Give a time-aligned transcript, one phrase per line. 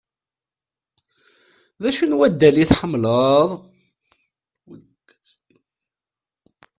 [1.81, 3.47] D acu n waddal i tḥemmleḍ?